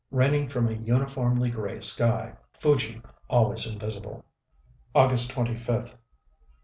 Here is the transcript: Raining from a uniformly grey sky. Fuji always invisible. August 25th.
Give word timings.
Raining 0.09 0.49
from 0.49 0.67
a 0.67 0.71
uniformly 0.73 1.51
grey 1.51 1.79
sky. 1.79 2.33
Fuji 2.57 3.03
always 3.29 3.71
invisible. 3.71 4.25
August 4.95 5.29
25th. 5.29 5.95